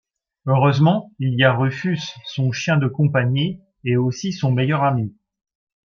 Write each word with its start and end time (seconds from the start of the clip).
Heureusement 0.47 1.11
il 1.19 1.35
y 1.35 1.43
a 1.43 1.53
Rufus, 1.55 2.15
son 2.25 2.51
chien 2.51 2.77
de 2.77 2.87
compagnie 2.87 3.61
et 3.83 3.97
aussi 3.97 4.31
son 4.33 4.51
meilleur 4.51 4.83
ami. 4.83 5.15